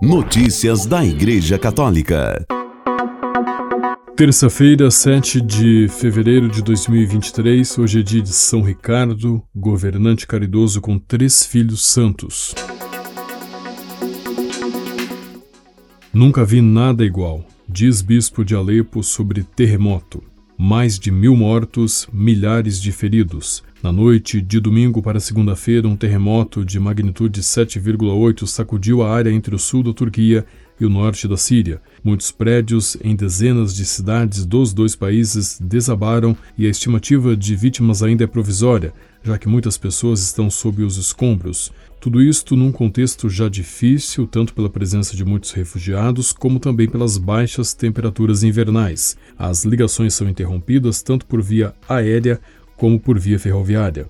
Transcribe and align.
Notícias 0.00 0.86
da 0.86 1.04
Igreja 1.04 1.58
Católica. 1.58 2.46
Terça-feira, 4.16 4.92
7 4.92 5.40
de 5.40 5.88
fevereiro 5.88 6.48
de 6.48 6.62
2023, 6.62 7.78
hoje 7.78 7.98
é 7.98 8.02
dia 8.04 8.22
de 8.22 8.32
São 8.32 8.62
Ricardo, 8.62 9.42
governante 9.52 10.24
caridoso 10.24 10.80
com 10.80 11.00
três 11.00 11.44
filhos 11.44 11.84
santos. 11.84 12.54
Nunca 16.14 16.44
vi 16.44 16.60
nada 16.60 17.04
igual, 17.04 17.44
diz 17.68 18.00
bispo 18.00 18.44
de 18.44 18.54
Alepo 18.54 19.02
sobre 19.02 19.42
terremoto. 19.42 20.22
Mais 20.56 20.96
de 20.96 21.10
mil 21.10 21.34
mortos, 21.34 22.08
milhares 22.12 22.80
de 22.80 22.92
feridos. 22.92 23.64
Na 23.80 23.92
noite 23.92 24.42
de 24.42 24.58
domingo 24.58 25.00
para 25.00 25.20
segunda-feira, 25.20 25.86
um 25.86 25.94
terremoto 25.94 26.64
de 26.64 26.80
magnitude 26.80 27.40
7,8 27.40 28.44
sacudiu 28.44 29.04
a 29.04 29.14
área 29.14 29.30
entre 29.30 29.54
o 29.54 29.58
sul 29.58 29.84
da 29.84 29.92
Turquia 29.92 30.44
e 30.80 30.84
o 30.84 30.90
norte 30.90 31.28
da 31.28 31.36
Síria. 31.36 31.80
Muitos 32.02 32.32
prédios 32.32 32.96
em 33.04 33.14
dezenas 33.14 33.72
de 33.72 33.84
cidades 33.84 34.44
dos 34.44 34.72
dois 34.72 34.96
países 34.96 35.58
desabaram 35.60 36.36
e 36.56 36.66
a 36.66 36.68
estimativa 36.68 37.36
de 37.36 37.54
vítimas 37.54 38.02
ainda 38.02 38.24
é 38.24 38.26
provisória, 38.26 38.92
já 39.22 39.38
que 39.38 39.48
muitas 39.48 39.78
pessoas 39.78 40.22
estão 40.22 40.50
sob 40.50 40.82
os 40.82 40.96
escombros. 40.96 41.70
Tudo 42.00 42.22
isto 42.22 42.54
num 42.54 42.70
contexto 42.70 43.28
já 43.28 43.48
difícil, 43.48 44.26
tanto 44.26 44.54
pela 44.54 44.70
presença 44.70 45.16
de 45.16 45.24
muitos 45.24 45.50
refugiados, 45.50 46.32
como 46.32 46.60
também 46.60 46.88
pelas 46.88 47.18
baixas 47.18 47.74
temperaturas 47.74 48.44
invernais. 48.44 49.16
As 49.36 49.64
ligações 49.64 50.14
são 50.14 50.28
interrompidas 50.28 51.02
tanto 51.02 51.26
por 51.26 51.42
via 51.42 51.74
aérea 51.88 52.40
como 52.78 52.98
por 52.98 53.18
via 53.18 53.38
ferroviária. 53.38 54.06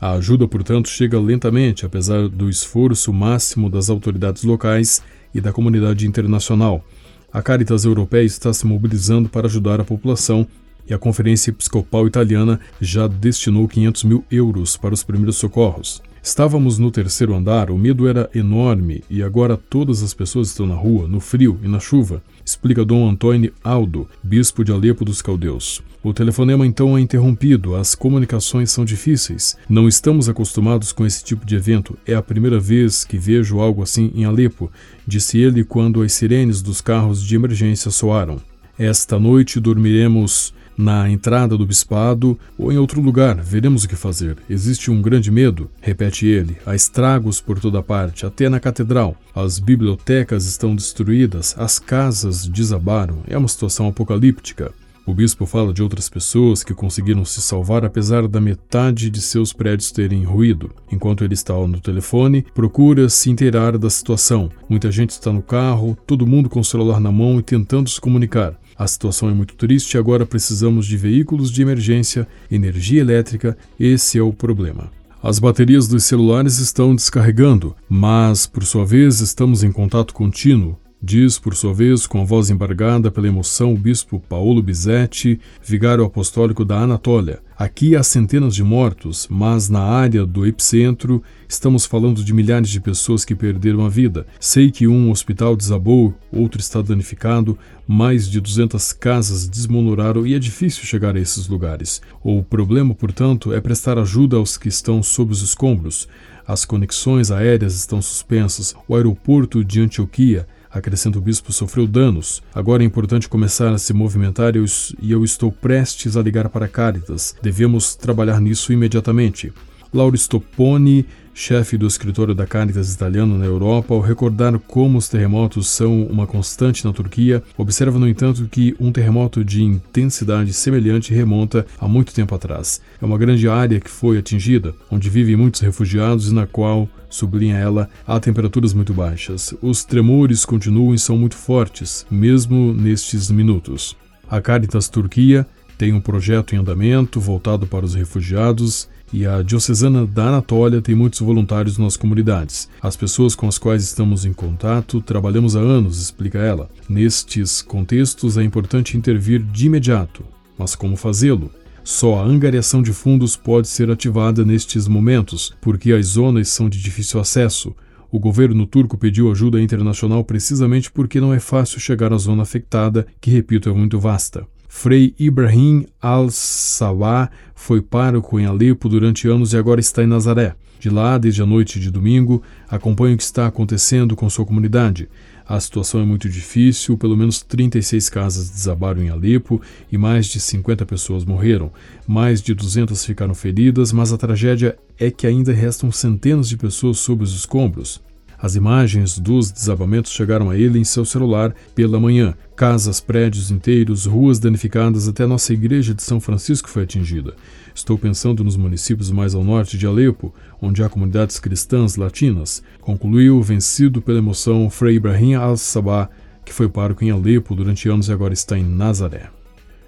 A 0.00 0.12
ajuda, 0.12 0.46
portanto, 0.46 0.88
chega 0.88 1.18
lentamente, 1.18 1.84
apesar 1.84 2.28
do 2.28 2.48
esforço 2.48 3.12
máximo 3.12 3.68
das 3.68 3.90
autoridades 3.90 4.44
locais 4.44 5.02
e 5.34 5.40
da 5.40 5.52
comunidade 5.52 6.06
internacional. 6.06 6.84
A 7.32 7.42
Caritas 7.42 7.84
Europeia 7.84 8.24
está 8.24 8.52
se 8.52 8.66
mobilizando 8.66 9.28
para 9.28 9.46
ajudar 9.46 9.80
a 9.80 9.84
população 9.84 10.46
e 10.88 10.94
a 10.94 10.98
Conferência 10.98 11.50
Episcopal 11.50 12.06
Italiana 12.06 12.60
já 12.80 13.06
destinou 13.06 13.66
500 13.66 14.04
mil 14.04 14.24
euros 14.30 14.76
para 14.76 14.94
os 14.94 15.02
primeiros 15.02 15.36
socorros. 15.36 16.02
Estávamos 16.22 16.78
no 16.78 16.90
terceiro 16.90 17.34
andar, 17.34 17.70
o 17.70 17.78
medo 17.78 18.06
era 18.06 18.28
enorme 18.34 19.02
e 19.08 19.22
agora 19.22 19.56
todas 19.56 20.02
as 20.02 20.12
pessoas 20.12 20.48
estão 20.48 20.66
na 20.66 20.74
rua, 20.74 21.08
no 21.08 21.18
frio 21.18 21.58
e 21.62 21.68
na 21.68 21.80
chuva, 21.80 22.22
explica 22.44 22.84
Dom 22.84 23.08
Antônio 23.08 23.54
Aldo, 23.64 24.06
bispo 24.22 24.62
de 24.62 24.70
Alepo 24.70 25.02
dos 25.02 25.22
Caldeus. 25.22 25.82
O 26.02 26.12
telefonema 26.12 26.66
então 26.66 26.96
é 26.96 27.00
interrompido, 27.00 27.74
as 27.74 27.94
comunicações 27.94 28.70
são 28.70 28.84
difíceis. 28.84 29.56
Não 29.68 29.88
estamos 29.88 30.28
acostumados 30.28 30.92
com 30.92 31.06
esse 31.06 31.24
tipo 31.24 31.46
de 31.46 31.56
evento, 31.56 31.96
é 32.06 32.14
a 32.14 32.22
primeira 32.22 32.60
vez 32.60 33.02
que 33.02 33.16
vejo 33.16 33.58
algo 33.58 33.82
assim 33.82 34.12
em 34.14 34.24
Alepo, 34.24 34.70
disse 35.06 35.38
ele 35.38 35.64
quando 35.64 36.02
as 36.02 36.12
sirenes 36.12 36.60
dos 36.60 36.82
carros 36.82 37.22
de 37.22 37.34
emergência 37.34 37.90
soaram. 37.90 38.40
Esta 38.80 39.18
noite 39.18 39.60
dormiremos 39.60 40.54
na 40.74 41.10
entrada 41.10 41.54
do 41.54 41.66
bispado 41.66 42.38
ou 42.56 42.72
em 42.72 42.78
outro 42.78 42.98
lugar. 42.98 43.36
Veremos 43.36 43.84
o 43.84 43.88
que 43.90 43.94
fazer. 43.94 44.38
Existe 44.48 44.90
um 44.90 45.02
grande 45.02 45.30
medo, 45.30 45.70
repete 45.82 46.26
ele. 46.26 46.56
Há 46.64 46.74
estragos 46.74 47.42
por 47.42 47.60
toda 47.60 47.82
parte, 47.82 48.24
até 48.24 48.48
na 48.48 48.58
catedral. 48.58 49.14
As 49.34 49.58
bibliotecas 49.58 50.46
estão 50.46 50.74
destruídas, 50.74 51.54
as 51.58 51.78
casas 51.78 52.46
desabaram. 52.46 53.18
É 53.28 53.36
uma 53.36 53.48
situação 53.48 53.86
apocalíptica. 53.86 54.72
O 55.06 55.12
bispo 55.12 55.44
fala 55.44 55.74
de 55.74 55.82
outras 55.82 56.08
pessoas 56.08 56.62
que 56.62 56.72
conseguiram 56.72 57.24
se 57.24 57.42
salvar 57.42 57.84
apesar 57.84 58.26
da 58.26 58.40
metade 58.40 59.10
de 59.10 59.20
seus 59.20 59.52
prédios 59.52 59.90
terem 59.90 60.24
ruído. 60.24 60.70
Enquanto 60.90 61.22
ele 61.22 61.34
está 61.34 61.52
no 61.54 61.80
telefone, 61.80 62.46
procura 62.54 63.10
se 63.10 63.28
inteirar 63.28 63.76
da 63.76 63.90
situação. 63.90 64.50
Muita 64.68 64.90
gente 64.90 65.10
está 65.10 65.30
no 65.30 65.42
carro, 65.42 65.98
todo 66.06 66.26
mundo 66.26 66.48
com 66.48 66.60
o 66.60 66.64
celular 66.64 66.98
na 66.98 67.12
mão 67.12 67.38
e 67.38 67.42
tentando 67.42 67.90
se 67.90 68.00
comunicar. 68.00 68.56
A 68.80 68.86
situação 68.86 69.28
é 69.28 69.34
muito 69.34 69.56
triste 69.56 69.92
e 69.92 69.98
agora 69.98 70.24
precisamos 70.24 70.86
de 70.86 70.96
veículos 70.96 71.50
de 71.50 71.60
emergência, 71.60 72.26
energia 72.50 73.02
elétrica, 73.02 73.54
esse 73.78 74.16
é 74.16 74.22
o 74.22 74.32
problema. 74.32 74.90
As 75.22 75.38
baterias 75.38 75.86
dos 75.86 76.04
celulares 76.04 76.56
estão 76.56 76.94
descarregando, 76.94 77.76
mas, 77.86 78.46
por 78.46 78.64
sua 78.64 78.86
vez, 78.86 79.20
estamos 79.20 79.62
em 79.62 79.70
contato 79.70 80.14
contínuo 80.14 80.78
Diz, 81.02 81.38
por 81.38 81.54
sua 81.54 81.72
vez, 81.72 82.06
com 82.06 82.20
a 82.20 82.24
voz 82.24 82.50
embargada 82.50 83.10
pela 83.10 83.26
emoção, 83.26 83.72
o 83.72 83.76
bispo 83.76 84.20
Paulo 84.28 84.62
Bizetti, 84.62 85.40
vigário 85.62 86.04
apostólico 86.04 86.62
da 86.62 86.80
Anatólia. 86.80 87.40
Aqui 87.58 87.96
há 87.96 88.02
centenas 88.02 88.54
de 88.54 88.62
mortos, 88.62 89.26
mas 89.30 89.70
na 89.70 89.80
área 89.80 90.26
do 90.26 90.46
epicentro 90.46 91.22
estamos 91.48 91.86
falando 91.86 92.22
de 92.22 92.34
milhares 92.34 92.68
de 92.68 92.80
pessoas 92.82 93.24
que 93.24 93.34
perderam 93.34 93.86
a 93.86 93.88
vida. 93.88 94.26
Sei 94.38 94.70
que 94.70 94.86
um 94.86 95.10
hospital 95.10 95.56
desabou, 95.56 96.14
outro 96.30 96.60
está 96.60 96.82
danificado, 96.82 97.58
mais 97.88 98.28
de 98.28 98.38
200 98.38 98.92
casas 98.92 99.48
desmoronaram 99.48 100.26
e 100.26 100.34
é 100.34 100.38
difícil 100.38 100.84
chegar 100.84 101.16
a 101.16 101.20
esses 101.20 101.48
lugares. 101.48 102.02
O 102.22 102.42
problema, 102.42 102.94
portanto, 102.94 103.54
é 103.54 103.60
prestar 103.60 103.98
ajuda 103.98 104.36
aos 104.36 104.58
que 104.58 104.68
estão 104.68 105.02
sob 105.02 105.32
os 105.32 105.40
escombros. 105.40 106.06
As 106.46 106.66
conexões 106.66 107.30
aéreas 107.30 107.74
estão 107.74 108.02
suspensas. 108.02 108.74
O 108.86 108.94
aeroporto 108.94 109.64
de 109.64 109.80
Antioquia 109.80 110.46
Acrescenta 110.72 111.18
o 111.18 111.20
bispo, 111.20 111.52
sofreu 111.52 111.86
danos. 111.86 112.42
Agora 112.54 112.82
é 112.82 112.86
importante 112.86 113.28
começar 113.28 113.72
a 113.72 113.78
se 113.78 113.92
movimentar 113.92 114.54
e 114.54 115.10
eu 115.10 115.24
estou 115.24 115.50
prestes 115.50 116.16
a 116.16 116.22
ligar 116.22 116.48
para 116.48 116.68
Caritas. 116.68 117.34
Devemos 117.42 117.96
trabalhar 117.96 118.40
nisso 118.40 118.72
imediatamente. 118.72 119.52
Lauro 119.92 120.16
Stopponi, 120.16 121.04
chefe 121.34 121.76
do 121.76 121.86
escritório 121.86 122.32
da 122.32 122.46
Caritas 122.46 122.94
italiano 122.94 123.36
na 123.36 123.44
Europa, 123.44 123.92
ao 123.92 124.00
recordar 124.00 124.56
como 124.60 124.98
os 124.98 125.08
terremotos 125.08 125.68
são 125.68 126.04
uma 126.04 126.28
constante 126.28 126.84
na 126.84 126.92
Turquia, 126.92 127.42
observa, 127.56 127.98
no 127.98 128.08
entanto, 128.08 128.46
que 128.48 128.76
um 128.78 128.92
terremoto 128.92 129.44
de 129.44 129.64
intensidade 129.64 130.52
semelhante 130.52 131.12
remonta 131.12 131.66
a 131.80 131.88
muito 131.88 132.14
tempo 132.14 132.34
atrás. 132.36 132.80
É 133.02 133.04
uma 133.04 133.18
grande 133.18 133.48
área 133.48 133.80
que 133.80 133.90
foi 133.90 134.16
atingida, 134.16 134.74
onde 134.88 135.10
vivem 135.10 135.34
muitos 135.34 135.60
refugiados 135.60 136.30
e 136.30 136.34
na 136.34 136.46
qual, 136.46 136.88
sublinha 137.08 137.56
ela, 137.56 137.90
há 138.06 138.20
temperaturas 138.20 138.72
muito 138.72 138.94
baixas. 138.94 139.52
Os 139.60 139.84
tremores 139.84 140.44
continuam 140.44 140.94
e 140.94 140.98
são 141.00 141.18
muito 141.18 141.34
fortes, 141.34 142.06
mesmo 142.08 142.72
nestes 142.72 143.28
minutos. 143.28 143.96
A 144.28 144.40
Caritas 144.40 144.88
Turquia 144.88 145.44
tem 145.76 145.94
um 145.94 146.00
projeto 146.00 146.54
em 146.54 146.58
andamento 146.58 147.18
voltado 147.18 147.66
para 147.66 147.86
os 147.86 147.94
refugiados 147.94 148.86
e 149.12 149.26
a 149.26 149.42
Diocesana 149.42 150.06
da 150.06 150.28
Anatólia 150.28 150.80
tem 150.80 150.94
muitos 150.94 151.20
voluntários 151.20 151.78
nas 151.78 151.96
comunidades. 151.96 152.68
As 152.80 152.96
pessoas 152.96 153.34
com 153.34 153.48
as 153.48 153.58
quais 153.58 153.82
estamos 153.82 154.24
em 154.24 154.32
contato 154.32 155.00
trabalhamos 155.00 155.56
há 155.56 155.60
anos, 155.60 156.00
explica 156.00 156.38
ela. 156.38 156.70
Nestes 156.88 157.62
contextos 157.62 158.38
é 158.38 158.42
importante 158.42 158.96
intervir 158.96 159.42
de 159.42 159.66
imediato. 159.66 160.24
Mas 160.56 160.74
como 160.74 160.96
fazê-lo? 160.96 161.50
Só 161.82 162.20
a 162.20 162.24
angariação 162.24 162.82
de 162.82 162.92
fundos 162.92 163.36
pode 163.36 163.66
ser 163.66 163.90
ativada 163.90 164.44
nestes 164.44 164.86
momentos, 164.86 165.52
porque 165.60 165.92
as 165.92 166.06
zonas 166.06 166.48
são 166.48 166.68
de 166.68 166.80
difícil 166.80 167.18
acesso. 167.18 167.74
O 168.12 168.18
governo 168.18 168.66
turco 168.66 168.98
pediu 168.98 169.30
ajuda 169.30 169.60
internacional 169.60 170.22
precisamente 170.24 170.90
porque 170.90 171.20
não 171.20 171.32
é 171.32 171.40
fácil 171.40 171.80
chegar 171.80 172.12
à 172.12 172.18
zona 172.18 172.42
afetada, 172.42 173.06
que, 173.20 173.30
repito, 173.30 173.68
é 173.68 173.72
muito 173.72 173.98
vasta. 173.98 174.46
Frei 174.72 175.12
Ibrahim 175.18 175.84
al-Sawah 176.00 177.28
foi 177.56 177.82
pároco 177.82 178.38
em 178.38 178.46
Alepo 178.46 178.88
durante 178.88 179.26
anos 179.26 179.52
e 179.52 179.56
agora 179.56 179.80
está 179.80 180.02
em 180.02 180.06
Nazaré. 180.06 180.54
De 180.78 180.88
lá, 180.88 181.18
desde 181.18 181.42
a 181.42 181.44
noite 181.44 181.80
de 181.80 181.90
domingo, 181.90 182.40
acompanha 182.68 183.14
o 183.14 183.18
que 183.18 183.22
está 183.22 183.48
acontecendo 183.48 184.14
com 184.14 184.30
sua 184.30 184.46
comunidade. 184.46 185.08
A 185.46 185.58
situação 185.58 186.00
é 186.00 186.04
muito 186.04 186.28
difícil, 186.28 186.96
pelo 186.96 187.16
menos 187.16 187.42
36 187.42 188.08
casas 188.08 188.48
desabaram 188.48 189.02
em 189.02 189.10
Alepo 189.10 189.60
e 189.90 189.98
mais 189.98 190.26
de 190.26 190.38
50 190.38 190.86
pessoas 190.86 191.24
morreram. 191.24 191.72
Mais 192.06 192.40
de 192.40 192.54
200 192.54 193.04
ficaram 193.04 193.34
feridas, 193.34 193.92
mas 193.92 194.12
a 194.12 194.16
tragédia 194.16 194.78
é 194.98 195.10
que 195.10 195.26
ainda 195.26 195.52
restam 195.52 195.90
centenas 195.90 196.48
de 196.48 196.56
pessoas 196.56 197.00
sob 197.00 197.24
os 197.24 197.34
escombros. 197.34 198.00
As 198.42 198.54
imagens 198.54 199.18
dos 199.18 199.50
desabamentos 199.50 200.12
chegaram 200.12 200.48
a 200.48 200.56
ele 200.56 200.78
em 200.78 200.84
seu 200.84 201.04
celular 201.04 201.54
pela 201.74 202.00
manhã. 202.00 202.34
Casas, 202.56 202.98
prédios 202.98 203.50
inteiros, 203.50 204.06
ruas 204.06 204.38
danificadas, 204.38 205.06
até 205.06 205.26
nossa 205.26 205.52
igreja 205.52 205.92
de 205.92 206.02
São 206.02 206.18
Francisco 206.18 206.70
foi 206.70 206.84
atingida. 206.84 207.34
Estou 207.74 207.98
pensando 207.98 208.42
nos 208.42 208.56
municípios 208.56 209.10
mais 209.10 209.34
ao 209.34 209.44
norte 209.44 209.76
de 209.76 209.86
Alepo, 209.86 210.34
onde 210.60 210.82
há 210.82 210.88
comunidades 210.88 211.38
cristãs 211.38 211.96
latinas, 211.96 212.62
concluiu, 212.80 213.42
vencido 213.42 214.00
pela 214.00 214.18
emoção, 214.18 214.70
Frei 214.70 214.96
Ibrahim 214.96 215.34
al-Sabah, 215.34 216.08
que 216.44 216.52
foi 216.52 216.68
pároco 216.68 217.04
em 217.04 217.10
Alepo 217.10 217.54
durante 217.54 217.88
anos 217.90 218.08
e 218.08 218.12
agora 218.12 218.32
está 218.32 218.58
em 218.58 218.64
Nazaré. 218.64 219.28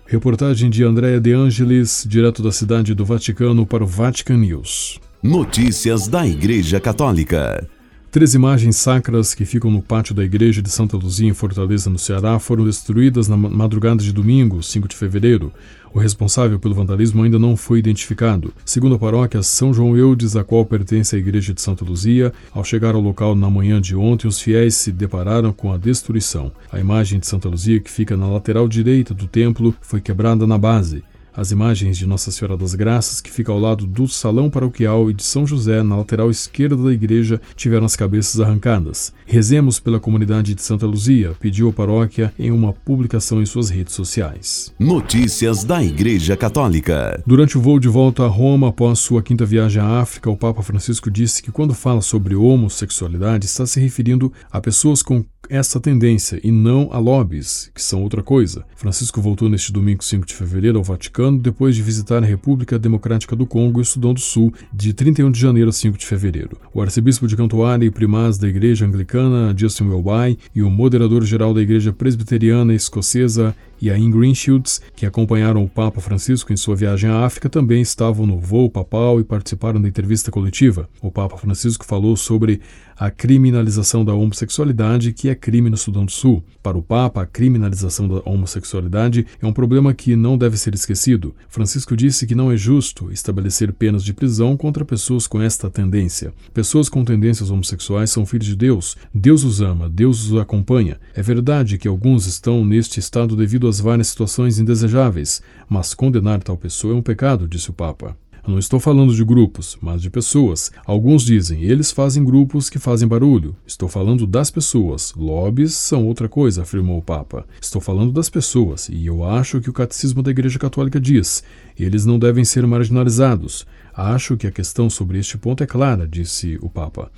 Reportagem 0.05 0.69
de 0.69 0.85
Andréa 0.85 1.19
De 1.19 1.33
Angelis, 1.33 2.05
direto 2.07 2.43
da 2.43 2.53
cidade 2.53 2.95
do 2.95 3.05
Vaticano 3.05 3.65
para 3.65 3.83
o 3.83 3.87
Vatican 3.87 4.37
News. 4.37 5.01
Notícias 5.23 6.07
da 6.07 6.27
Igreja 6.27 6.79
Católica. 6.79 7.67
Três 8.13 8.35
imagens 8.35 8.77
sacras 8.77 9.35
que 9.35 9.47
ficam 9.47 9.71
no 9.71 9.81
pátio 9.81 10.15
da 10.15 10.23
igreja 10.23 10.61
de 10.61 10.69
Santa 10.69 10.99
Luzia, 10.99 11.31
em 11.31 11.33
Fortaleza, 11.33 11.89
no 11.89 11.99
Ceará, 11.99 12.39
foram 12.39 12.67
destruídas 12.67 13.27
na 13.27 13.39
madrugada 13.39 14.03
de 14.03 14.13
domingo, 14.13 14.63
5 14.63 14.87
de 14.87 14.95
fevereiro. 14.95 15.51
O 15.95 15.99
responsável 15.99 16.59
pelo 16.59 16.75
vandalismo 16.75 17.23
ainda 17.23 17.39
não 17.39 17.57
foi 17.57 17.79
identificado. 17.79 18.53
Segundo 18.67 18.97
a 18.97 18.99
paróquia 18.99 19.43
São 19.43 19.73
João 19.73 19.97
Eudes, 19.97 20.37
a 20.37 20.45
qual 20.45 20.67
pertence 20.67 21.17
à 21.17 21.19
igreja 21.19 21.55
de 21.55 21.63
Santa 21.63 21.87
Luzia, 21.87 22.35
ao 22.53 22.63
chegar 22.63 22.95
ao 22.95 23.01
local 23.01 23.35
na 23.35 23.49
manhã 23.49 23.81
de 23.81 23.97
ontem, 23.97 24.29
os 24.29 24.39
fiéis 24.39 24.75
se 24.75 24.93
depararam 24.93 25.51
com 25.51 25.73
a 25.73 25.79
destruição. 25.79 26.53
A 26.71 26.79
imagem 26.79 27.19
de 27.19 27.27
Santa 27.27 27.49
Luzia, 27.49 27.81
que 27.81 27.91
fica 27.91 28.15
na 28.15 28.29
lateral 28.29 28.69
direita 28.69 29.15
do 29.15 29.27
templo, 29.27 29.75
foi 29.81 30.03
quebrada 30.03 30.47
na 30.47 30.59
base. 30.59 31.03
As 31.35 31.51
imagens 31.51 31.97
de 31.97 32.07
Nossa 32.07 32.31
Senhora 32.31 32.59
das 32.59 32.75
Graças, 32.75 33.19
que 33.19 33.31
fica 33.31 33.51
ao 33.51 33.59
lado 33.59 33.87
do 33.87 34.07
salão 34.07 34.51
paroquial, 34.51 35.11
e 35.11 35.15
de 35.15 35.23
São 35.23 35.47
José, 35.47 35.83
na 35.83 35.97
lateral 35.97 36.31
esquerda 36.31 36.77
da 36.77 36.93
igreja, 36.93 37.41
tiveram 37.57 37.87
as 37.87 37.97
cabeças 37.97 38.39
arrancadas. 38.39 39.15
Rezemos 39.25 39.81
pela 39.81 39.99
comunidade 39.99 40.55
de 40.55 40.61
Santa 40.61 40.87
Luzia, 40.87 41.35
pediu 41.41 41.71
a 41.71 41.73
paróquia 41.73 42.35
em 42.39 42.51
uma 42.51 42.75
publicação 42.75 43.41
em 43.41 43.47
suas 43.47 43.71
redes 43.71 43.95
sociais. 43.95 44.75
Notícias 44.79 45.65
da 45.65 45.83
Igreja 45.83 46.37
Católica. 46.37 47.23
Durante 47.27 47.57
o 47.57 47.63
voo 47.63 47.81
de 47.81 47.89
volta 47.89 48.25
a 48.25 48.29
Roma, 48.29 48.69
após 48.69 48.99
sua 48.99 49.23
quinta 49.23 49.47
viagem 49.47 49.81
à 49.81 50.01
África, 50.01 50.29
o 50.29 50.37
Papa 50.37 50.63
Francisco 50.63 51.11
disse 51.11 51.43
que 51.43 51.51
quando 51.51 51.73
fala 51.73 52.03
sobre 52.03 52.35
homossexualidade, 52.35 53.47
está 53.47 53.65
se 53.65 53.81
referindo 53.81 54.31
a 54.51 54.61
pessoas 54.61 55.03
com 55.03 55.25
essa 55.49 55.81
tendência 55.81 56.41
e 56.43 56.51
não 56.51 56.89
a 56.93 56.99
lobbies, 56.99 57.71
que 57.75 57.83
são 57.83 58.03
outra 58.03 58.23
coisa. 58.23 58.65
Francisco 58.77 59.21
voltou 59.21 59.49
neste 59.49 59.73
domingo 59.73 60.05
5 60.05 60.25
de 60.27 60.35
fevereiro 60.35 60.79
ao 60.79 60.85
Vaticano 60.85 61.22
depois 61.31 61.77
de 61.77 61.83
visitar 61.83 62.23
a 62.23 62.27
República 62.27 62.79
Democrática 62.79 63.37
do 63.37 63.47
Congo 63.47 63.81
e 63.81 63.83
o 63.83 63.85
Sudão 63.85 64.15
do 64.15 64.21
Sul 64.21 64.53
de 64.73 64.93
31 64.93 65.31
de 65.31 65.39
janeiro 65.39 65.69
a 65.69 65.73
5 65.73 65.99
de 65.99 66.07
fevereiro. 66.07 66.57
O 66.73 66.81
arcebispo 66.81 67.27
de 67.27 67.37
Cantuária 67.37 67.85
e 67.85 67.91
primaz 67.91 68.39
da 68.39 68.49
Igreja 68.49 68.87
Anglicana, 68.87 69.55
Justin 69.57 69.85
Welby, 69.85 70.39
e 70.55 70.63
o 70.63 70.71
moderador-geral 70.71 71.53
da 71.53 71.61
Igreja 71.61 71.93
Presbiteriana 71.93 72.75
Escocesa, 72.75 73.55
Iain 73.83 74.11
Greenshields, 74.11 74.81
que 74.95 75.05
acompanharam 75.05 75.65
o 75.65 75.69
Papa 75.69 76.01
Francisco 76.01 76.53
em 76.53 76.57
sua 76.57 76.77
viagem 76.77 77.11
à 77.11 77.25
África, 77.25 77.49
também 77.49 77.83
estavam 77.83 78.25
no 78.25 78.39
voo 78.39 78.71
papal 78.71 79.21
e 79.21 79.25
participaram 79.25 79.83
da 79.83 79.89
entrevista 79.89 80.31
coletiva. 80.31 80.89
O 81.03 81.11
Papa 81.11 81.37
Francisco 81.37 81.85
falou 81.85 82.17
sobre 82.17 82.61
a 82.97 83.11
criminalização 83.11 84.05
da 84.05 84.15
homossexualidade, 84.15 85.13
que 85.13 85.29
é 85.29 85.35
crime 85.35 85.69
no 85.69 85.77
Sudão 85.77 86.05
do 86.05 86.13
Sul. 86.13 86.45
Para 86.63 86.79
o 86.79 86.83
Papa, 86.83 87.23
a 87.23 87.27
criminalização 87.27 88.07
da 88.07 88.23
homossexualidade 88.25 89.27
é 89.41 89.47
um 89.47 89.53
problema 89.53 89.93
que 89.93 90.15
não 90.15 90.39
deve 90.39 90.57
ser 90.57 90.73
esquecido. 90.75 91.12
Francisco 91.49 91.97
disse 91.97 92.27
que 92.27 92.35
não 92.35 92.51
é 92.51 92.57
justo 92.57 93.11
estabelecer 93.13 93.73
penas 93.73 94.05
de 94.05 94.13
prisão 94.13 94.57
contra 94.57 94.85
pessoas 94.85 95.27
com 95.27 95.41
esta 95.41 95.71
tendência. 95.71 96.33
Pessoas 96.55 96.89
com 96.89 97.05
tendências 97.05 97.51
homossexuais 97.51 98.11
são 98.11 98.25
filhos 98.25 98.47
de 98.47 98.57
Deus. 98.57 98.97
Deus 99.15 99.45
os 99.45 99.61
ama, 99.61 99.89
Deus 99.89 100.31
os 100.31 100.41
acompanha. 100.41 100.99
É 101.15 101.23
verdade 101.23 101.79
que 101.79 101.89
alguns 101.89 102.27
estão 102.27 102.65
neste 102.65 103.01
estado 103.01 103.37
devido 103.37 103.69
às 103.69 103.81
várias 103.81 104.09
situações 104.09 104.59
indesejáveis, 104.59 105.43
mas 105.69 105.95
condenar 105.95 106.43
tal 106.43 106.57
pessoa 106.57 106.95
é 106.95 106.97
um 106.97 107.03
pecado, 107.03 107.49
disse 107.49 107.71
o 107.71 107.75
Papa. 107.75 108.17
Eu 108.45 108.51
não 108.51 108.59
estou 108.59 108.81
falando 108.81 109.15
de 109.15 109.25
grupos, 109.25 109.79
mas 109.81 110.03
de 110.03 110.11
pessoas. 110.11 110.73
Alguns 110.85 111.23
dizem, 111.23 111.63
eles 111.63 111.93
fazem 111.93 112.25
grupos 112.25 112.69
que 112.69 112.79
fazem 112.79 113.07
barulho. 113.07 113.55
Estou 113.65 113.89
falando 113.89 114.27
das 114.27 114.51
pessoas. 114.51 115.15
Lobbies 115.17 115.75
são 115.75 116.09
outra 116.09 116.29
coisa, 116.29 116.63
afirmou 116.63 116.99
o 116.99 117.03
Papa. 117.03 117.47
Estou 117.61 117.81
falando 117.81 118.11
das 118.11 118.29
pessoas, 118.29 118.89
e 118.89 119.07
eu 119.07 119.23
acho 119.23 119.61
que 119.61 119.71
o 119.71 119.73
Catecismo 119.73 120.25
da 120.25 120.33
Igreja 120.33 120.59
Católica 120.59 121.01
diz: 121.01 121.45
eles 121.79 122.05
não 122.05 122.19
devem 122.19 122.45
ser 122.45 122.67
marginalizados. 122.67 123.65
Acho 123.95 124.37
que 124.37 124.47
a 124.47 124.51
questão 124.51 124.89
sobre 124.89 125.19
este 125.19 125.37
ponto 125.37 125.63
é 125.63 125.67
clara, 125.67 126.09
disse 126.09 126.59
o 126.63 126.69
Papa. 126.71 127.11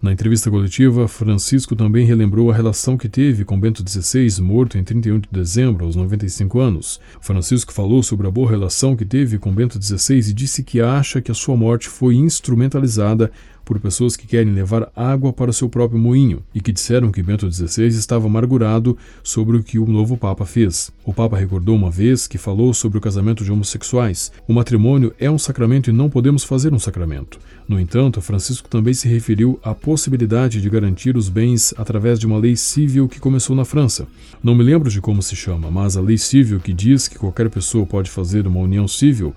Na 0.00 0.10
entrevista 0.10 0.50
coletiva, 0.50 1.06
Francisco 1.06 1.76
também 1.76 2.04
relembrou 2.04 2.50
a 2.50 2.54
relação 2.54 2.96
que 2.96 3.08
teve 3.08 3.44
com 3.44 3.60
Bento 3.60 3.84
XVI, 3.88 4.42
morto 4.42 4.76
em 4.76 4.82
31 4.82 5.20
de 5.20 5.28
dezembro, 5.30 5.84
aos 5.84 5.94
95 5.94 6.58
anos. 6.58 7.00
Francisco 7.20 7.72
falou 7.72 8.02
sobre 8.02 8.26
a 8.26 8.30
boa 8.30 8.50
relação 8.50 8.96
que 8.96 9.04
teve 9.04 9.38
com 9.38 9.52
Bento 9.52 9.80
XVI 9.80 10.18
e 10.18 10.32
disse 10.32 10.64
que 10.64 10.80
acha 10.80 11.20
que 11.20 11.30
a 11.30 11.34
sua 11.34 11.56
morte 11.56 11.88
foi 11.88 12.16
instrumentalizada 12.16 13.30
por 13.64 13.78
pessoas 13.80 14.16
que 14.16 14.26
querem 14.26 14.52
levar 14.52 14.90
água 14.94 15.32
para 15.32 15.50
o 15.50 15.54
seu 15.54 15.68
próprio 15.68 15.98
moinho 15.98 16.42
e 16.54 16.60
que 16.60 16.72
disseram 16.72 17.10
que 17.10 17.22
Bento 17.22 17.50
XVI 17.50 17.88
estava 17.88 18.26
amargurado 18.26 18.96
sobre 19.22 19.56
o 19.56 19.62
que 19.62 19.78
o 19.78 19.86
novo 19.86 20.16
Papa 20.16 20.44
fez. 20.44 20.90
O 21.04 21.12
Papa 21.12 21.36
recordou 21.36 21.74
uma 21.74 21.90
vez 21.90 22.26
que 22.26 22.38
falou 22.38 22.72
sobre 22.74 22.98
o 22.98 23.00
casamento 23.00 23.44
de 23.44 23.52
homossexuais. 23.52 24.32
O 24.46 24.52
matrimônio 24.52 25.14
é 25.18 25.30
um 25.30 25.38
sacramento 25.38 25.90
e 25.90 25.92
não 25.92 26.10
podemos 26.10 26.44
fazer 26.44 26.72
um 26.72 26.78
sacramento. 26.78 27.38
No 27.68 27.80
entanto, 27.80 28.20
Francisco 28.20 28.68
também 28.68 28.94
se 28.94 29.08
referiu 29.08 29.58
à 29.62 29.74
possibilidade 29.74 30.60
de 30.60 30.70
garantir 30.70 31.16
os 31.16 31.28
bens 31.28 31.72
através 31.76 32.18
de 32.18 32.26
uma 32.26 32.38
lei 32.38 32.56
civil 32.56 33.08
que 33.08 33.20
começou 33.20 33.54
na 33.54 33.64
França. 33.64 34.06
Não 34.42 34.54
me 34.54 34.64
lembro 34.64 34.90
de 34.90 35.00
como 35.00 35.22
se 35.22 35.36
chama, 35.36 35.70
mas 35.70 35.96
a 35.96 36.00
lei 36.00 36.18
civil 36.18 36.60
que 36.60 36.72
diz 36.72 37.08
que 37.08 37.18
qualquer 37.18 37.48
pessoa 37.48 37.86
pode 37.86 38.10
fazer 38.10 38.46
uma 38.46 38.60
união 38.60 38.86
civil, 38.88 39.34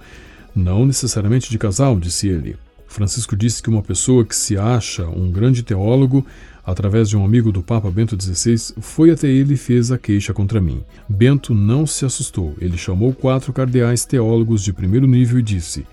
não 0.56 0.86
necessariamente 0.86 1.50
de 1.50 1.58
casal, 1.58 2.00
disse 2.00 2.28
ele. 2.28 2.65
Francisco 2.96 3.36
disse 3.36 3.62
que 3.62 3.70
uma 3.70 3.82
pessoa 3.82 4.24
que 4.24 4.34
se 4.34 4.58
acha 4.58 5.06
um 5.06 5.30
grande 5.30 5.62
teólogo, 5.64 6.26
através 6.66 7.10
de 7.10 7.18
um 7.18 7.26
amigo 7.26 7.52
do 7.52 7.62
Papa 7.62 7.92
Bento 7.92 8.16
XVI, 8.20 8.74
foi 8.80 9.12
até 9.12 9.28
ele 9.28 9.56
e 9.56 9.58
fez 9.58 9.92
a 9.92 9.98
queixa 9.98 10.34
contra 10.34 10.62
mim. 10.62 10.82
Bento 11.08 11.54
não 11.54 11.86
se 11.86 12.06
assustou. 12.06 12.56
Ele 12.60 12.78
chamou 12.78 13.14
quatro 13.14 13.52
cardeais 13.52 14.06
teólogos 14.06 14.64
de 14.64 14.72
primeiro 14.72 15.06
nível 15.08 15.40
e 15.40 15.44
disse: 15.44 15.86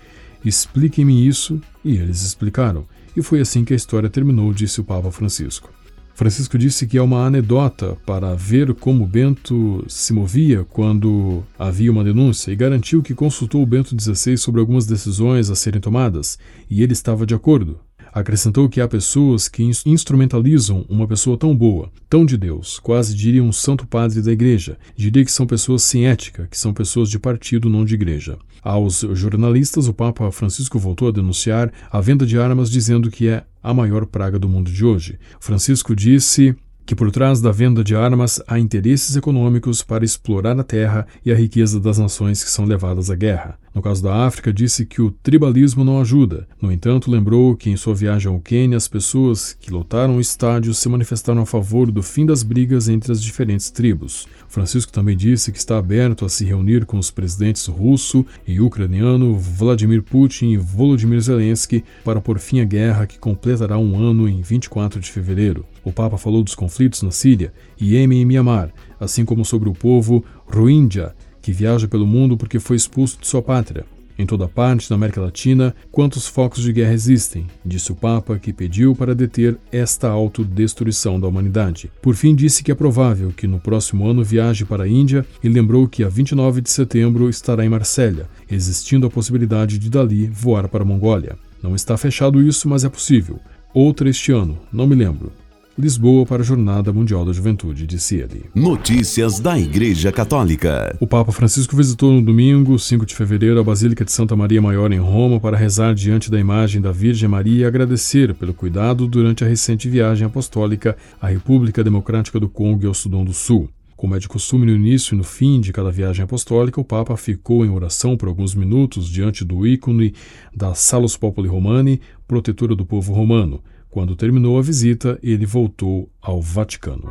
Expliquem-me 0.45 1.27
isso, 1.27 1.61
e 1.83 1.97
eles 1.97 2.23
explicaram. 2.23 2.85
E 3.17 3.21
foi 3.21 3.41
assim 3.41 3.65
que 3.65 3.73
a 3.73 3.75
história 3.75 4.09
terminou, 4.09 4.53
disse 4.53 4.79
o 4.79 4.83
Papa 4.85 5.11
Francisco. 5.11 5.69
Francisco 6.15 6.57
disse 6.57 6.85
que 6.85 6.97
é 6.97 7.01
uma 7.01 7.25
anedota 7.25 7.97
para 8.05 8.35
ver 8.35 8.73
como 8.75 9.07
Bento 9.07 9.83
se 9.87 10.13
movia 10.13 10.63
quando 10.63 11.43
havia 11.57 11.91
uma 11.91 12.03
denúncia 12.03 12.51
e 12.51 12.55
garantiu 12.55 13.01
que 13.01 13.15
consultou 13.15 13.63
o 13.63 13.65
Bento 13.65 13.99
XVI 13.99 14.37
sobre 14.37 14.61
algumas 14.61 14.85
decisões 14.85 15.49
a 15.49 15.55
serem 15.55 15.81
tomadas 15.81 16.37
e 16.69 16.83
ele 16.83 16.93
estava 16.93 17.25
de 17.25 17.33
acordo. 17.33 17.79
Acrescentou 18.13 18.69
que 18.69 18.79
há 18.79 18.87
pessoas 18.87 19.47
que 19.47 19.63
instrumentalizam 19.85 20.85
uma 20.87 21.07
pessoa 21.07 21.35
tão 21.35 21.55
boa, 21.55 21.91
tão 22.07 22.23
de 22.23 22.37
Deus, 22.37 22.77
quase 22.77 23.15
diria 23.15 23.43
um 23.43 23.51
santo 23.51 23.87
padre 23.87 24.21
da 24.21 24.31
igreja. 24.31 24.77
Diria 24.95 25.25
que 25.25 25.31
são 25.31 25.47
pessoas 25.47 25.81
sem 25.81 26.05
ética, 26.05 26.47
que 26.49 26.57
são 26.57 26.73
pessoas 26.73 27.09
de 27.09 27.17
partido, 27.17 27.69
não 27.69 27.83
de 27.83 27.95
igreja. 27.95 28.37
Aos 28.61 28.99
jornalistas, 29.13 29.87
o 29.87 29.93
Papa 29.93 30.31
Francisco 30.31 30.77
voltou 30.77 31.07
a 31.07 31.11
denunciar 31.11 31.71
a 31.91 31.99
venda 31.99 32.25
de 32.25 32.37
armas, 32.37 32.69
dizendo 32.69 33.09
que 33.09 33.27
é 33.27 33.43
a 33.63 33.73
maior 33.73 34.05
praga 34.05 34.37
do 34.37 34.47
mundo 34.47 34.71
de 34.71 34.85
hoje. 34.85 35.17
Francisco 35.39 35.95
disse 35.95 36.55
que 36.85 36.95
por 36.95 37.11
trás 37.11 37.41
da 37.41 37.51
venda 37.51 37.83
de 37.83 37.95
armas 37.95 38.41
há 38.47 38.59
interesses 38.59 39.15
econômicos 39.15 39.81
para 39.81 40.05
explorar 40.05 40.59
a 40.59 40.63
terra 40.63 41.07
e 41.25 41.31
a 41.31 41.35
riqueza 41.35 41.79
das 41.79 41.97
nações 41.97 42.43
que 42.43 42.49
são 42.49 42.65
levadas 42.65 43.09
à 43.09 43.15
guerra. 43.15 43.57
No 43.73 43.81
caso 43.81 44.03
da 44.03 44.27
África, 44.27 44.53
disse 44.53 44.85
que 44.85 45.01
o 45.01 45.09
tribalismo 45.09 45.83
não 45.83 45.99
ajuda. 45.99 46.47
No 46.61 46.71
entanto, 46.71 47.09
lembrou 47.09 47.55
que 47.55 47.71
em 47.71 47.75
sua 47.75 47.95
viagem 47.95 48.31
ao 48.31 48.39
Quênia, 48.39 48.77
as 48.77 48.87
pessoas 48.87 49.57
que 49.59 49.71
lotaram 49.71 50.17
o 50.17 50.21
estádio 50.21 50.75
se 50.75 50.87
manifestaram 50.87 51.41
a 51.41 51.45
favor 51.45 51.91
do 51.91 52.03
fim 52.03 52.23
das 52.23 52.43
brigas 52.43 52.87
entre 52.87 53.11
as 53.11 53.19
diferentes 53.19 53.71
tribos. 53.71 54.27
Francisco 54.47 54.91
também 54.91 55.17
disse 55.17 55.51
que 55.51 55.57
está 55.57 55.79
aberto 55.79 56.23
a 56.23 56.29
se 56.29 56.45
reunir 56.45 56.85
com 56.85 56.99
os 56.99 57.09
presidentes 57.09 57.65
russo 57.65 58.23
e 58.45 58.61
ucraniano 58.61 59.35
Vladimir 59.35 60.03
Putin 60.03 60.49
e 60.49 60.57
Volodymyr 60.57 61.21
Zelensky 61.21 61.83
para 62.05 62.21
pôr 62.21 62.37
fim 62.37 62.59
à 62.59 62.65
guerra 62.65 63.07
que 63.07 63.17
completará 63.17 63.79
um 63.79 63.97
ano 63.97 64.29
em 64.29 64.39
24 64.43 64.99
de 64.99 65.11
fevereiro. 65.11 65.65
O 65.83 65.91
Papa 65.91 66.17
falou 66.17 66.43
dos 66.43 66.53
conflitos 66.53 66.72
na 67.03 67.11
Síria, 67.11 67.53
Iêmen 67.79 68.21
e 68.21 68.25
Mianmar, 68.25 68.71
assim 68.99 69.25
como 69.25 69.45
sobre 69.45 69.69
o 69.69 69.73
povo 69.73 70.23
Rohingya, 70.47 71.13
que 71.41 71.51
viaja 71.51 71.87
pelo 71.87 72.07
mundo 72.07 72.37
porque 72.37 72.59
foi 72.59 72.75
expulso 72.75 73.19
de 73.19 73.27
sua 73.27 73.41
pátria. 73.41 73.85
Em 74.17 74.25
toda 74.25 74.47
parte 74.47 74.87
da 74.87 74.95
América 74.95 75.19
Latina, 75.19 75.75
quantos 75.91 76.27
focos 76.27 76.61
de 76.61 76.71
guerra 76.71 76.93
existem? 76.93 77.47
Disse 77.65 77.91
o 77.91 77.95
Papa, 77.95 78.37
que 78.37 78.53
pediu 78.53 78.95
para 78.95 79.15
deter 79.15 79.57
esta 79.71 80.07
autodestruição 80.07 81.19
da 81.19 81.27
humanidade. 81.27 81.91
Por 82.01 82.15
fim, 82.15 82.35
disse 82.35 82.63
que 82.63 82.71
é 82.71 82.75
provável 82.75 83.33
que 83.35 83.47
no 83.47 83.59
próximo 83.59 84.07
ano 84.07 84.23
viaje 84.23 84.65
para 84.65 84.83
a 84.83 84.87
Índia 84.87 85.25
e 85.43 85.49
lembrou 85.49 85.87
que 85.87 86.03
a 86.03 86.09
29 86.09 86.61
de 86.61 86.69
setembro 86.69 87.27
estará 87.27 87.65
em 87.65 87.69
Marsella, 87.69 88.29
existindo 88.49 89.07
a 89.07 89.09
possibilidade 89.09 89.79
de 89.79 89.89
dali 89.89 90.27
voar 90.27 90.67
para 90.67 90.83
a 90.83 90.85
Mongólia. 90.85 91.35
Não 91.61 91.75
está 91.75 91.97
fechado 91.97 92.41
isso, 92.41 92.69
mas 92.69 92.83
é 92.83 92.89
possível. 92.89 93.39
Outra 93.73 94.09
este 94.09 94.31
ano, 94.31 94.59
não 94.71 94.85
me 94.85 94.93
lembro. 94.93 95.31
Lisboa 95.75 96.23
para 96.23 96.43
a 96.43 96.45
Jornada 96.45 96.93
Mundial 96.93 97.25
da 97.25 97.33
Juventude, 97.33 97.87
disse 97.87 98.17
ele. 98.17 98.45
Notícias 98.53 99.39
da 99.39 99.57
Igreja 99.57 100.11
Católica. 100.11 100.95
O 100.99 101.07
Papa 101.07 101.31
Francisco 101.31 101.75
visitou 101.75 102.13
no 102.13 102.21
domingo, 102.21 102.77
5 102.77 103.07
de 103.07 103.15
fevereiro, 103.15 103.59
a 103.59 103.63
Basílica 103.63 104.05
de 104.05 104.11
Santa 104.11 104.35
Maria 104.35 104.61
Maior 104.61 104.91
em 104.91 104.99
Roma 104.99 105.39
para 105.39 105.57
rezar 105.57 105.95
diante 105.95 106.29
da 106.29 106.39
imagem 106.39 106.79
da 106.79 106.91
Virgem 106.91 107.27
Maria 107.27 107.63
e 107.63 107.65
agradecer 107.65 108.35
pelo 108.35 108.53
cuidado 108.53 109.07
durante 109.07 109.43
a 109.43 109.47
recente 109.47 109.89
viagem 109.89 110.27
apostólica 110.27 110.95
à 111.19 111.27
República 111.27 111.83
Democrática 111.83 112.39
do 112.39 112.47
Congo 112.47 112.83
e 112.83 112.87
ao 112.87 112.93
Sudão 112.93 113.25
do 113.25 113.33
Sul. 113.33 113.67
Como 113.97 114.15
é 114.15 114.19
de 114.19 114.27
costume 114.27 114.67
no 114.67 114.75
início 114.75 115.15
e 115.15 115.17
no 115.17 115.23
fim 115.23 115.59
de 115.59 115.73
cada 115.73 115.89
viagem 115.89 116.23
apostólica, 116.23 116.79
o 116.79 116.85
Papa 116.85 117.17
ficou 117.17 117.65
em 117.65 117.69
oração 117.69 118.15
por 118.15 118.27
alguns 118.27 118.53
minutos 118.53 119.09
diante 119.09 119.43
do 119.43 119.65
ícone 119.65 120.13
da 120.55 120.75
Salus 120.75 121.17
Populi 121.17 121.47
Romani, 121.49 121.99
protetora 122.27 122.75
do 122.75 122.85
povo 122.85 123.11
romano 123.11 123.59
Quando 123.93 124.15
terminou 124.15 124.57
a 124.57 124.61
visita, 124.63 125.19
ele 125.21 125.45
voltou 125.45 126.09
ao 126.19 126.41
Vaticano. 126.41 127.07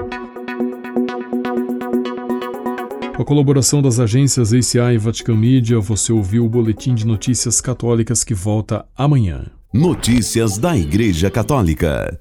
Com 3.14 3.22
a 3.22 3.24
colaboração 3.24 3.80
das 3.80 4.00
agências 4.00 4.52
ACI 4.52 4.94
e 4.94 4.98
Vatican 4.98 5.36
Media, 5.36 5.78
você 5.78 6.12
ouviu 6.12 6.44
o 6.44 6.48
Boletim 6.48 6.92
de 6.92 7.06
Notícias 7.06 7.60
Católicas 7.60 8.24
que 8.24 8.34
volta 8.34 8.84
amanhã. 8.96 9.46
Notícias 9.72 10.58
da 10.58 10.76
Igreja 10.76 11.30
Católica. 11.30 12.18